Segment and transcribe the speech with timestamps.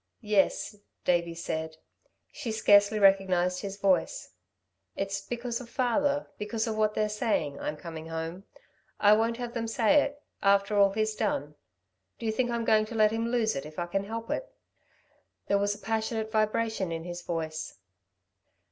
[0.25, 1.77] "Yes," Davey said.
[2.31, 4.31] She scarcely recognised his voice.
[4.95, 8.45] "It's because of father because of what they're saying I'm coming home.
[8.99, 10.19] I won't have them say it...
[10.41, 11.53] after all he's done...
[12.17, 14.51] do you think I'm going to let him lose it, if I can help it."
[15.45, 17.75] There was a passionate vibration in his voice.